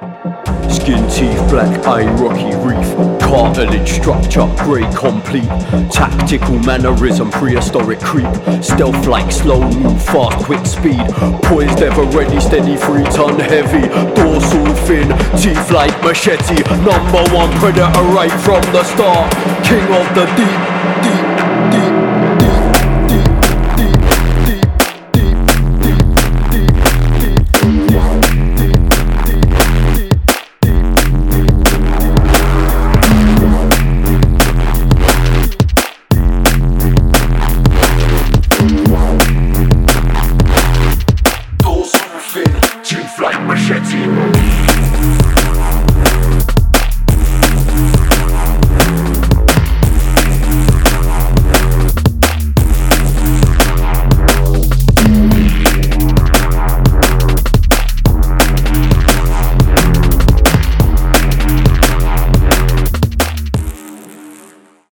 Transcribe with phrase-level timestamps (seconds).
[0.00, 5.44] Skin teeth, black eye, rocky reef, cartilage structure, grey complete.
[5.92, 8.32] Tactical mannerism, prehistoric creep.
[8.64, 11.04] Stealth like slow move, fast, quick speed.
[11.42, 13.88] Poised, ever ready, steady, three ton heavy.
[14.14, 16.62] Dorsal fin, teeth like machete.
[16.80, 19.30] Number one predator right from the start.
[19.68, 20.60] King of the deep,
[21.04, 21.29] deep,
[43.18, 44.79] Like machete.